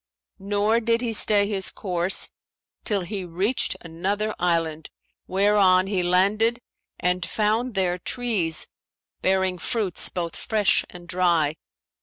Nor 0.39 0.79
did 0.79 1.01
he 1.01 1.13
stay 1.13 1.47
his 1.47 1.69
course 1.69 2.31
till 2.83 3.01
he 3.01 3.23
reached 3.23 3.77
another 3.81 4.33
island, 4.39 4.89
whereon 5.27 5.85
he 5.85 6.01
landed 6.01 6.59
and 6.99 7.23
found 7.23 7.75
there 7.75 7.99
trees 7.99 8.67
bearing 9.21 9.59
fruits 9.59 10.09
both 10.09 10.35
fresh 10.35 10.83
and 10.89 11.07
dry. 11.07 11.55